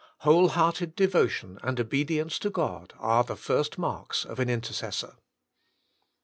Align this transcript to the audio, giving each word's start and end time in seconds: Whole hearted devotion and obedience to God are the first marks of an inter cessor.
Whole 0.21 0.47
hearted 0.47 0.95
devotion 0.95 1.59
and 1.61 1.79
obedience 1.79 2.39
to 2.39 2.49
God 2.49 2.95
are 2.97 3.23
the 3.23 3.35
first 3.35 3.77
marks 3.77 4.25
of 4.25 4.39
an 4.39 4.49
inter 4.49 4.73
cessor. 4.73 5.13